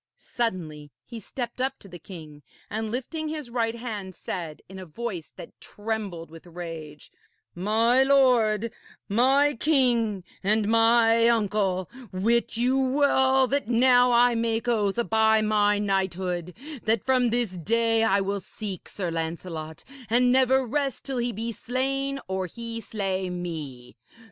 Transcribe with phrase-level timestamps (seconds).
[0.17, 4.85] Suddenly he stepped up to the king, and lifting his right hand said, in a
[4.87, 7.11] voice that trembled With rage:
[7.53, 8.71] 'My lord,
[9.07, 15.77] my king, and mine uncle, wit you well that now I make oath by my
[15.77, 16.55] knighthood,
[16.85, 21.51] that from this day I will seek Sir Lancelot and never rest till he be
[21.51, 23.95] slain or he slay me.